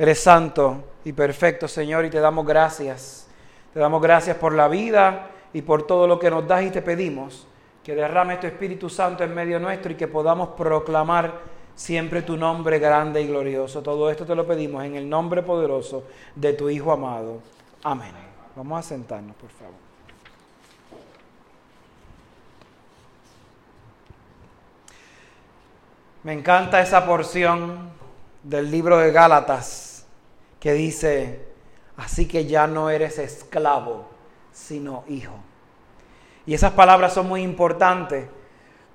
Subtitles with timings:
[0.00, 3.28] Eres santo y perfecto, Señor, y te damos gracias.
[3.74, 6.80] Te damos gracias por la vida y por todo lo que nos das y te
[6.80, 7.46] pedimos
[7.84, 11.40] que derrame tu Espíritu Santo en medio nuestro y que podamos proclamar
[11.74, 13.82] siempre tu nombre grande y glorioso.
[13.82, 16.04] Todo esto te lo pedimos en el nombre poderoso
[16.34, 17.40] de tu Hijo amado.
[17.82, 18.14] Amén.
[18.56, 19.74] Vamos a sentarnos, por favor.
[26.22, 27.90] Me encanta esa porción
[28.42, 29.89] del libro de Gálatas
[30.60, 31.40] que dice,
[31.96, 34.08] así que ya no eres esclavo,
[34.52, 35.34] sino hijo.
[36.46, 38.26] Y esas palabras son muy importantes,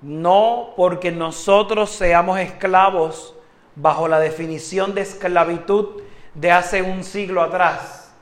[0.00, 3.34] no porque nosotros seamos esclavos
[3.74, 6.02] bajo la definición de esclavitud
[6.34, 8.12] de hace un siglo atrás,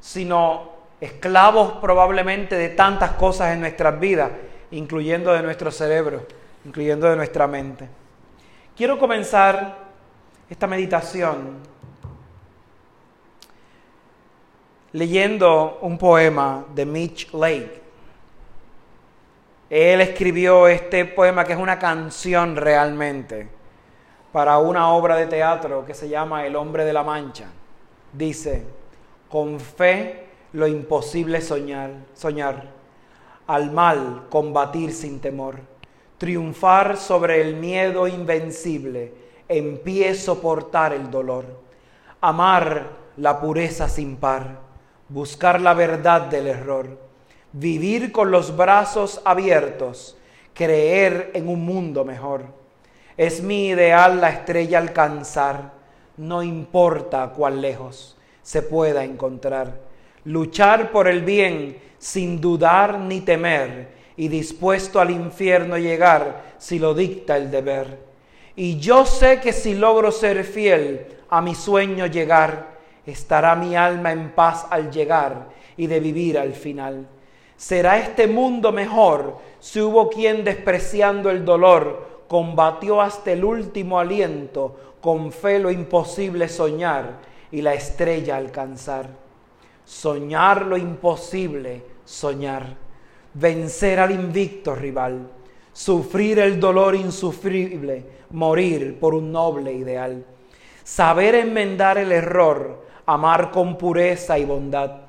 [0.00, 4.30] sino esclavos probablemente de tantas cosas en nuestras vidas,
[4.70, 6.26] incluyendo de nuestro cerebro,
[6.64, 7.88] incluyendo de nuestra mente.
[8.76, 9.78] Quiero comenzar
[10.50, 11.73] esta meditación
[14.94, 17.82] leyendo un poema de Mitch Lake.
[19.68, 23.48] Él escribió este poema que es una canción realmente
[24.30, 27.46] para una obra de teatro que se llama El hombre de la mancha.
[28.12, 28.64] Dice,
[29.28, 32.62] con fe lo imposible soñar, soñar,
[33.48, 35.58] al mal combatir sin temor,
[36.18, 39.12] triunfar sobre el miedo invencible,
[39.48, 41.46] en pie soportar el dolor,
[42.20, 44.62] amar la pureza sin par,
[45.08, 46.98] buscar la verdad del error,
[47.52, 50.16] vivir con los brazos abiertos,
[50.54, 52.46] creer en un mundo mejor.
[53.16, 55.72] Es mi ideal la estrella alcanzar,
[56.16, 59.80] no importa cuán lejos se pueda encontrar.
[60.24, 66.94] Luchar por el bien sin dudar ni temer y dispuesto al infierno llegar si lo
[66.94, 67.98] dicta el deber.
[68.56, 72.73] Y yo sé que si logro ser fiel a mi sueño llegar,
[73.06, 77.06] estará mi alma en paz al llegar y de vivir al final.
[77.56, 84.96] ¿Será este mundo mejor si hubo quien despreciando el dolor combatió hasta el último aliento,
[85.00, 87.20] con fe lo imposible soñar
[87.52, 89.08] y la estrella alcanzar?
[89.84, 92.76] Soñar lo imposible, soñar.
[93.34, 95.28] Vencer al invicto rival.
[95.72, 100.24] Sufrir el dolor insufrible, morir por un noble ideal.
[100.84, 105.04] Saber enmendar el error, amar con pureza y bondad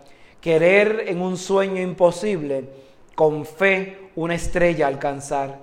[0.45, 2.69] querer en un sueño imposible,
[3.15, 5.57] con fe una estrella alcanzar.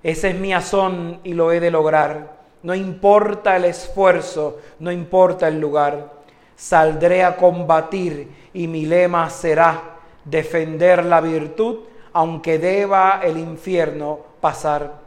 [0.00, 2.38] Ese es mi azón y lo he de lograr.
[2.62, 6.12] No importa el esfuerzo, no importa el lugar.
[6.54, 11.80] Saldré a combatir y mi lema será defender la virtud,
[12.12, 15.00] aunque deba el infierno pasar.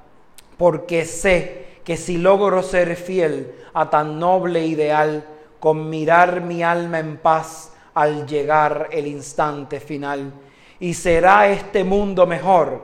[0.57, 5.23] Porque sé que si logro ser fiel a tan noble ideal,
[5.61, 10.33] con mirar mi alma en paz, al llegar el instante final.
[10.79, 12.81] Y será este mundo mejor,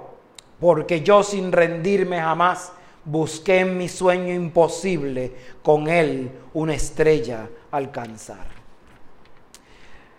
[0.60, 2.72] porque yo sin rendirme jamás
[3.04, 5.34] busqué en mi sueño imposible
[5.64, 8.46] con él una estrella alcanzar.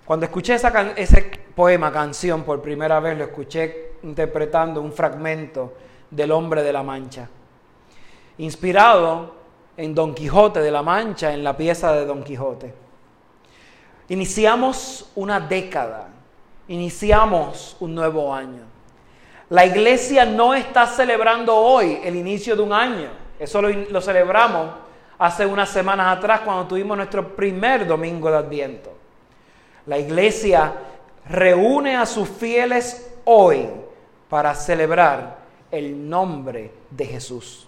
[0.04, 5.74] Cuando escuché ese poema, canción, por primera vez lo escuché interpretando un fragmento
[6.10, 7.28] del Hombre de la Mancha,
[8.38, 9.37] inspirado
[9.78, 12.74] en Don Quijote de la Mancha, en la pieza de Don Quijote.
[14.08, 16.08] Iniciamos una década,
[16.66, 18.62] iniciamos un nuevo año.
[19.50, 24.70] La iglesia no está celebrando hoy el inicio de un año, eso lo, celebramos
[25.16, 28.92] hace unas semanas atrás cuando tuvimos nuestro primer domingo de Adviento.
[29.86, 30.72] La iglesia
[31.28, 33.68] reúne a sus fieles hoy
[34.28, 35.38] para celebrar
[35.70, 37.67] el nombre de Jesús.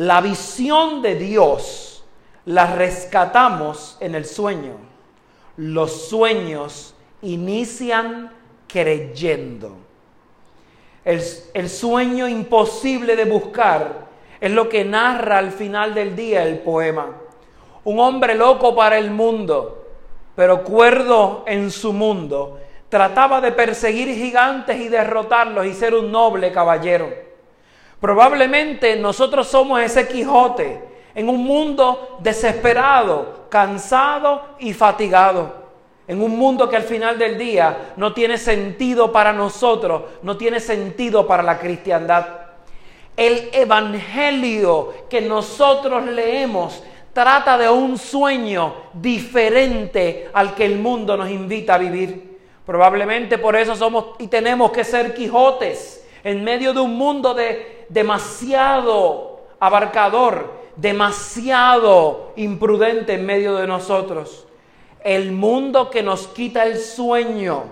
[0.00, 2.04] La visión de Dios
[2.46, 4.90] la rescatamos en el sueño
[5.60, 8.32] los sueños inician
[8.66, 9.76] creyendo.
[11.04, 14.06] El, sueño imposible de buscar
[14.40, 17.08] es lo que narra al final del día el poema.
[17.84, 19.86] Un hombre loco para el mundo,
[20.34, 22.58] pero cuerdo en su mundo,
[22.88, 27.29] trataba de perseguir gigantes y derrotarlos y ser un noble caballero.
[28.00, 30.82] Probablemente nosotros somos ese Quijote
[31.14, 35.60] en un mundo desesperado, cansado y fatigado.
[36.08, 40.58] En un mundo que al final del día no tiene sentido para nosotros, no tiene
[40.58, 42.26] sentido para la cristiandad.
[43.16, 46.82] El Evangelio que nosotros leemos
[47.12, 52.38] trata de un sueño diferente al que el mundo nos invita a vivir.
[52.64, 57.86] Probablemente por eso somos y tenemos que ser Quijotes en medio de un mundo de
[57.88, 64.46] demasiado abarcador, demasiado imprudente en medio de nosotros.
[65.02, 67.64] El mundo que nos quita el sueño,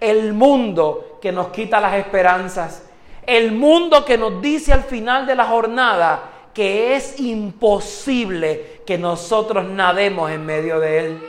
[0.00, 2.84] el mundo que nos quita las esperanzas,
[3.26, 9.64] el mundo que nos dice al final de la jornada que es imposible que nosotros
[9.64, 11.22] nademos en medio de él.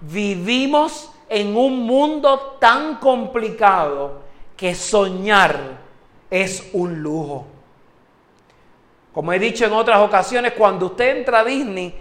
[0.00, 4.23] Vivimos en un mundo tan complicado
[4.56, 5.58] que soñar
[6.30, 7.46] es un lujo.
[9.12, 11.94] Como he dicho en otras ocasiones, cuando usted entra a Disney,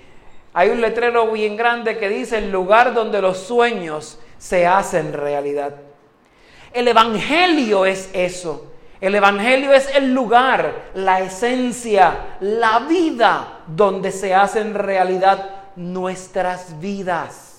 [0.54, 5.76] hay un letrero bien grande que dice el lugar donde los sueños se hacen realidad.
[6.74, 8.72] El Evangelio es eso.
[9.00, 17.53] El Evangelio es el lugar, la esencia, la vida donde se hacen realidad nuestras vidas.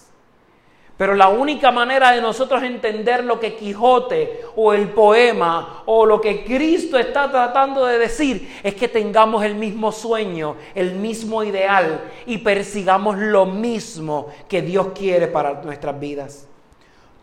[0.96, 6.20] Pero la única manera de nosotros entender lo que Quijote o el poema o lo
[6.20, 12.00] que Cristo está tratando de decir es que tengamos el mismo sueño, el mismo ideal
[12.26, 16.46] y persigamos lo mismo que Dios quiere para nuestras vidas.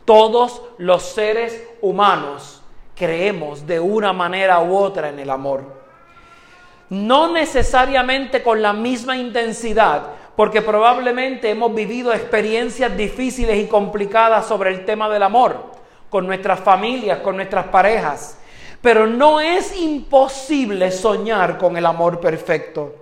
[0.03, 2.61] Todos los seres humanos
[2.93, 5.81] creemos de una manera u otra en el amor.
[6.89, 10.07] No necesariamente con la misma intensidad,
[10.41, 15.67] porque probablemente hemos vivido experiencias difíciles y complicadas sobre el tema del amor,
[16.09, 18.39] con nuestras familias, con nuestras parejas.
[18.81, 22.95] Pero no es imposible soñar con el amor perfecto.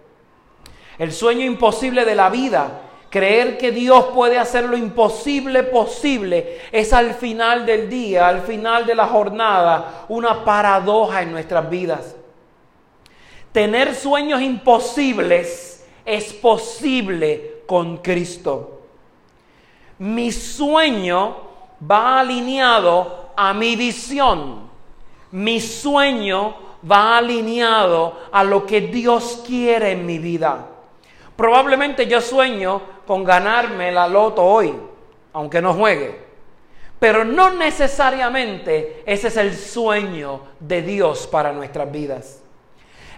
[0.98, 6.92] El sueño imposible de la vida, creer que Dios puede hacer lo imposible posible, es
[6.92, 12.18] al final del día, al final de la jornada, una paradoja en nuestras vidas.
[13.54, 15.69] Tener sueños imposibles
[16.10, 18.82] es posible con Cristo.
[20.00, 21.36] Mi sueño
[21.90, 24.70] va alineado a mi visión.
[25.32, 26.56] Mi sueño
[26.90, 30.66] va alineado a lo que Dios quiere en mi vida.
[31.36, 34.74] Probablemente yo sueño con ganarme la loto hoy,
[35.34, 36.28] aunque no juegue.
[37.00, 42.42] Pero no necesariamente ese es el sueño de Dios para nuestras vidas.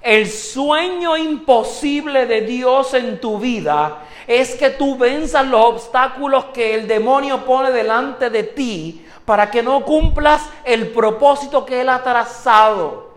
[0.01, 6.73] El sueño imposible de Dios en tu vida es que tú venzas los obstáculos que
[6.73, 12.01] el demonio pone delante de ti para que no cumplas el propósito que él ha
[12.01, 13.11] trazado.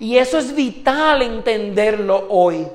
[0.00, 2.66] Y eso es vital entenderlo hoy.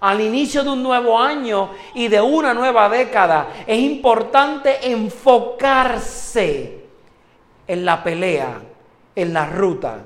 [0.00, 6.82] Al inicio de un nuevo año y de una nueva década es importante enfocarse
[7.66, 8.60] en la pelea,
[9.14, 9.98] en la ruta,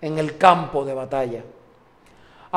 [0.00, 1.42] en el campo de batalla.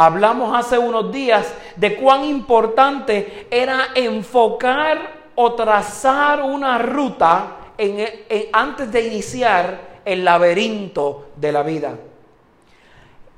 [0.01, 7.57] Hablamos hace unos días de cuán importante era enfocar o trazar una ruta
[8.53, 11.95] antes de iniciar el laberinto de la vida.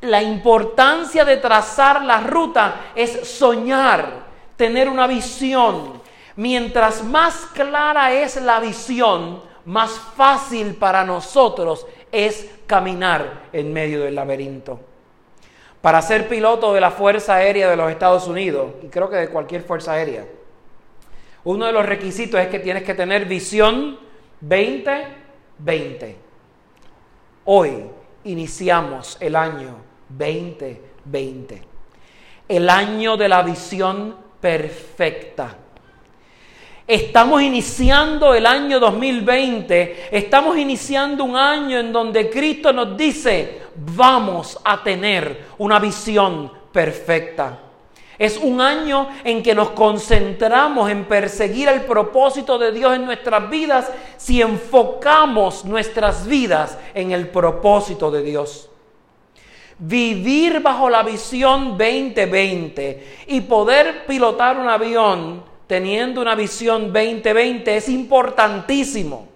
[0.01, 5.99] La importancia de trazar la ruta es soñar, tener una visión.
[6.35, 14.13] Mientras más clara es la visión, más fácil para nosotros es caminar en medio del
[14.13, 14.90] laberinto.
[15.81, 19.29] Para ser piloto de la Fuerza Aérea de los Estados Unidos, y creo que de
[19.29, 20.25] cualquier Fuerza Aérea,
[21.43, 23.97] uno de los requisitos es que tienes que tener visión
[24.41, 26.17] 2020.
[27.45, 27.85] Hoy
[28.25, 29.77] iniciamos el año
[30.09, 31.61] 2020,
[32.47, 35.57] el año de la visión perfecta.
[36.85, 44.59] Estamos iniciando el año 2020, estamos iniciando un año en donde Cristo nos dice, vamos
[44.63, 47.59] a tener una visión perfecta.
[48.17, 53.49] Es un año en que nos concentramos en perseguir el propósito de Dios en nuestras
[53.49, 58.69] vidas si enfocamos nuestras vidas en el propósito de Dios.
[59.79, 67.89] Vivir bajo la visión 2020 y poder pilotar un avión teniendo una visión 2020 es
[67.89, 69.30] importantísimo.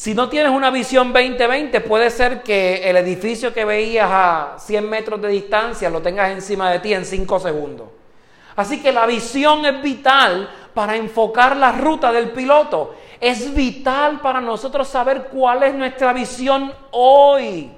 [0.00, 4.88] Si no tienes una visión 2020, puede ser que el edificio que veías a 100
[4.88, 7.88] metros de distancia lo tengas encima de ti en 5 segundos.
[8.56, 12.94] Así que la visión es vital para enfocar la ruta del piloto.
[13.20, 17.70] Es vital para nosotros saber cuál es nuestra visión hoy.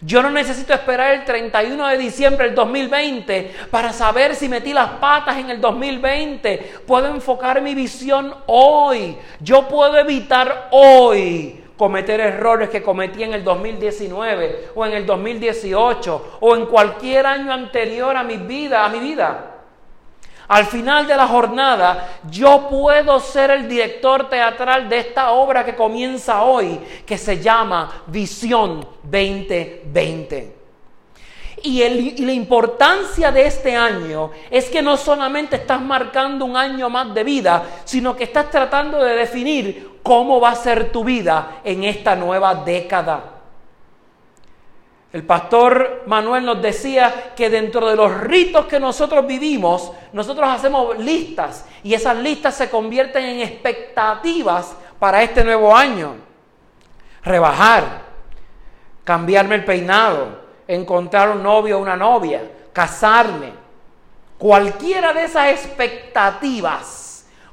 [0.00, 4.92] Yo no necesito esperar el 31 de diciembre del 2020 para saber si metí las
[4.92, 6.84] patas en el 2020.
[6.86, 9.18] Puedo enfocar mi visión hoy.
[9.40, 16.38] Yo puedo evitar hoy cometer errores que cometí en el 2019 o en el 2018
[16.40, 19.52] o en cualquier año anterior a mi vida, a mi vida.
[20.48, 25.74] Al final de la jornada, yo puedo ser el director teatral de esta obra que
[25.74, 30.55] comienza hoy, que se llama Visión 2020.
[31.66, 37.12] Y, la importancia de este año es que no solamente estás marcando un año más
[37.12, 41.82] de vida, sino que estás tratando de definir cómo va a ser tu vida en
[41.82, 43.32] esta nueva década.
[45.12, 50.96] El pastor Manuel nos decía que dentro de los ritos que nosotros vivimos, nosotros hacemos
[51.00, 56.14] listas y esas listas se convierten en expectativas para este nuevo año.
[57.24, 58.02] Rebajar,
[59.02, 62.42] cambiarme el peinado, encontrar un novio o una novia,
[62.72, 63.52] casarme.
[64.38, 67.06] Cualquiera de esas expectativas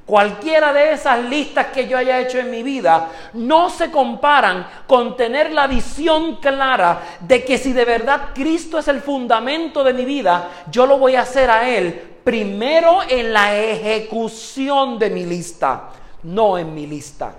[0.06, 5.16] Cualquiera de esas listas que yo haya hecho en mi vida no se comparan con
[5.16, 10.04] tener la visión clara de que si de verdad Cristo es el fundamento de mi
[10.04, 15.92] vida, yo lo voy a hacer a Él primero en la ejecución de mi lista,
[16.24, 17.34] no en mi lista.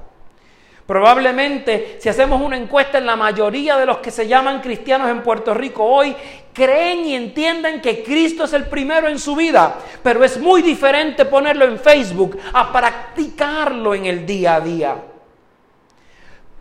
[0.87, 5.23] Probablemente si hacemos una encuesta en la mayoría de los que se llaman cristianos en
[5.23, 6.15] Puerto Rico hoy,
[6.53, 11.25] creen y entienden que Cristo es el primero en su vida, pero es muy diferente
[11.25, 14.97] ponerlo en Facebook a practicarlo en el día a día.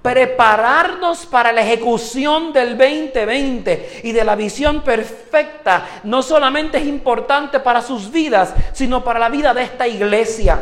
[0.02, 7.60] Prepararnos para la ejecución del 2020 y de la visión perfecta no solamente es importante
[7.60, 10.62] para sus vidas, sino para la vida de esta iglesia.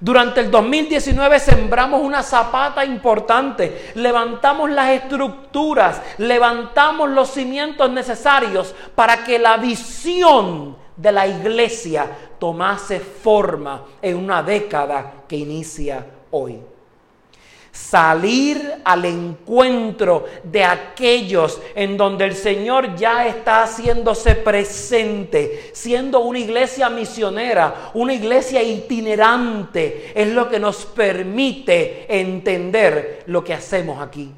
[0.00, 9.24] Durante el 2019 sembramos una zapata importante, levantamos las estructuras, levantamos los cimientos necesarios para
[9.24, 12.06] que la visión de la iglesia
[12.38, 16.60] tomase forma en una década que inicia hoy.
[17.72, 26.38] Salir al encuentro de aquellos en donde el Señor ya está haciéndose presente, siendo una
[26.38, 34.32] iglesia misionera, una iglesia itinerante, es lo que nos permite entender lo que hacemos aquí.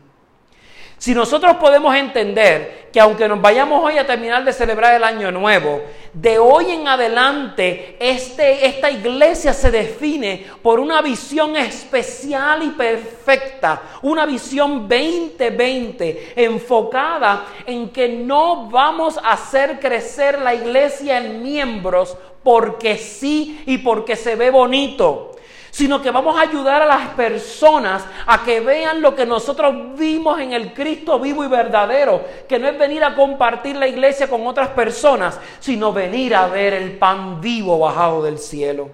[1.00, 5.32] Si nosotros podemos entender que aunque nos vayamos hoy a terminar de celebrar el año
[5.32, 5.80] nuevo,
[6.12, 13.80] de hoy en adelante este, esta iglesia se define por una visión especial y perfecta,
[14.02, 22.14] una visión 2020 enfocada en que no vamos a hacer crecer la iglesia en miembros
[22.42, 25.30] porque sí y porque se ve bonito
[25.70, 30.40] sino que vamos a ayudar a las personas a que vean lo que nosotros vimos
[30.40, 34.46] en el Cristo vivo y verdadero, que no es venir a compartir la iglesia con
[34.46, 38.90] otras personas, sino venir a ver el pan vivo bajado del cielo,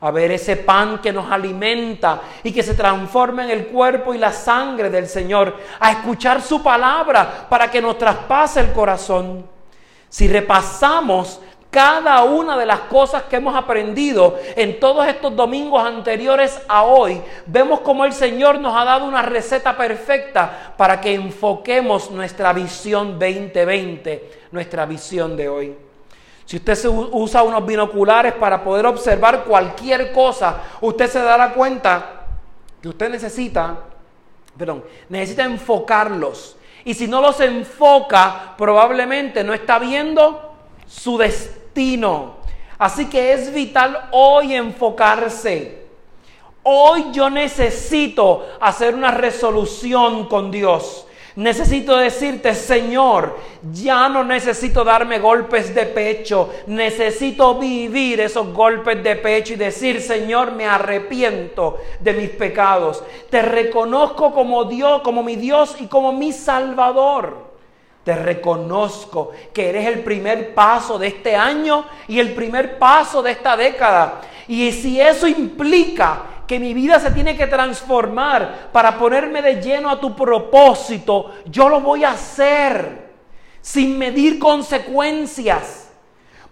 [0.00, 4.18] a ver ese pan que nos alimenta y que se transforma en el cuerpo y
[4.18, 9.46] la sangre del Señor, a escuchar su palabra para que nos traspase el corazón.
[10.08, 11.40] Si repasamos
[11.74, 17.20] cada una de las cosas que hemos aprendido en todos estos domingos anteriores a hoy,
[17.46, 23.18] vemos como el Señor nos ha dado una receta perfecta para que enfoquemos nuestra visión
[23.18, 25.76] 2020, nuestra visión de hoy.
[26.44, 26.78] Si usted
[27.10, 32.26] usa unos binoculares para poder observar cualquier cosa, usted se dará cuenta
[32.80, 33.78] que usted necesita,
[34.56, 36.56] perdón, necesita enfocarlos.
[36.84, 40.54] Y si no los enfoca, probablemente no está viendo
[40.86, 41.18] su
[42.78, 45.84] Así que es vital hoy enfocarse.
[46.62, 51.06] Hoy yo necesito hacer una resolución con Dios.
[51.36, 53.36] Necesito decirte, Señor,
[53.72, 60.00] ya no necesito darme golpes de pecho, necesito vivir esos golpes de pecho y decir,
[60.00, 63.02] Señor, me arrepiento de mis pecados.
[63.30, 67.53] Te reconozco como Dios, como mi Dios y como mi Salvador.
[68.04, 73.30] Te reconozco que eres el primer paso de este año y el primer paso de
[73.30, 74.20] esta década.
[74.46, 79.88] Y si eso implica que mi vida se tiene que transformar para ponerme de lleno
[79.88, 83.04] a tu propósito, yo lo voy a hacer
[83.62, 85.90] sin medir consecuencias.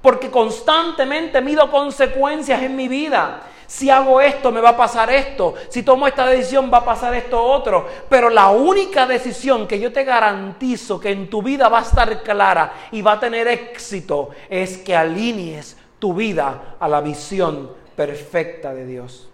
[0.01, 3.43] Porque constantemente mido consecuencias en mi vida.
[3.73, 5.55] Si hago esto, me va a pasar esto.
[5.71, 7.89] Si tomo esta decisión, va a pasar esto otro.
[8.07, 12.23] Pero la única decisión que yo te garantizo que en tu vida va a estar
[12.23, 18.75] clara y va a tener éxito es que alinees tu vida a la visión perfecta
[18.75, 19.31] de Dios.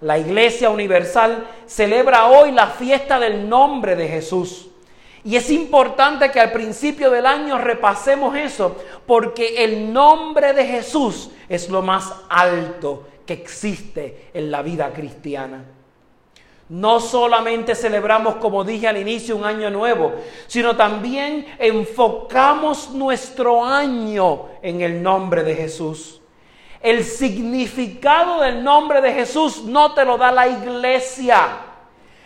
[0.00, 4.70] La Iglesia Universal celebra hoy la fiesta del nombre de Jesús.
[5.22, 8.74] Y es importante que al principio del año repasemos eso,
[9.06, 15.64] porque el nombre de Jesús es lo más alto que existe en la vida cristiana.
[16.68, 20.14] No solamente celebramos, como dije al inicio, un año nuevo,
[20.46, 26.20] sino también enfocamos nuestro año en el nombre de Jesús.
[26.80, 31.58] El significado del nombre de Jesús no te lo da la iglesia.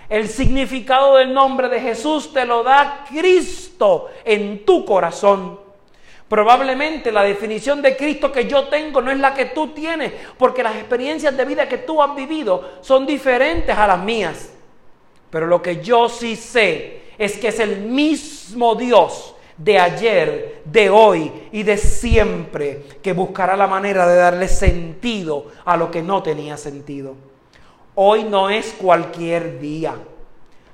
[0.08, 5.69] El significado del nombre de Jesús te lo da Cristo en tu corazón.
[6.30, 10.62] Probablemente la definición de Cristo que yo tengo no es la que tú tienes, porque
[10.62, 14.48] las experiencias de vida que tú has vivido son diferentes a las mías.
[15.28, 20.88] Pero lo que yo sí sé es que es el mismo Dios de ayer, de
[20.88, 26.22] hoy y de siempre que buscará la manera de darle sentido a lo que no
[26.22, 27.16] tenía sentido.
[27.96, 29.96] Hoy no es cualquier día.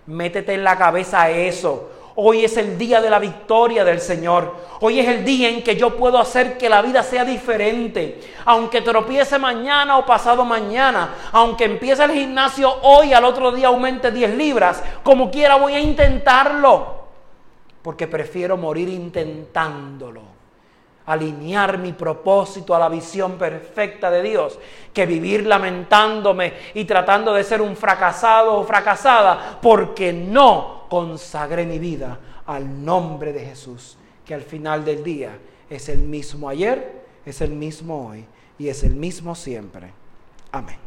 [0.05, 1.93] Métete en la cabeza eso.
[2.19, 4.55] Hoy es el día de la victoria del Señor.
[4.81, 8.21] Hoy es el día en que yo puedo hacer que la vida sea diferente.
[8.47, 11.15] Aunque tropiece mañana o pasado mañana.
[11.33, 14.83] Aunque empiece el gimnasio hoy, al otro día aumente 10 libras.
[15.03, 17.05] Como quiera voy a intentarlo.
[17.83, 20.37] Porque prefiero morir intentándolo
[21.07, 24.59] alinear mi propósito a la visión perfecta de Dios,
[24.93, 31.79] que vivir lamentándome y tratando de ser un fracasado o fracasada porque no consagré mi
[31.79, 35.39] vida al nombre de Jesús, que al final del día
[35.69, 38.25] es el mismo ayer, es el mismo hoy
[38.59, 39.91] y es el mismo siempre.
[40.53, 40.86] Amén.